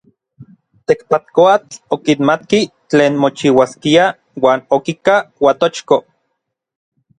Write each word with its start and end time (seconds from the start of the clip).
Tekpatkoatl 0.91 1.77
okimatki 1.97 2.61
tlen 2.89 3.13
mochiuaskia 3.25 4.09
uan 4.43 4.67
okika 4.81 5.21
Uatochko. 5.45 6.03